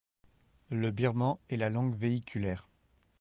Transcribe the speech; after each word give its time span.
Le 0.71 0.89
birman 0.89 1.37
est 1.49 1.57
la 1.57 1.69
langue 1.69 1.93
véhiculaire. 1.93 2.67